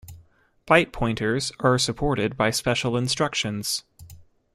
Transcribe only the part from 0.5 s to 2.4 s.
Byte pointers are supported